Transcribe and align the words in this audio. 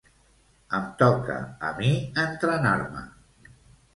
Em 0.77 0.85
toca 1.01 1.35
a 1.67 1.69
mi 1.81 1.91
entrenar-me. 2.23 3.03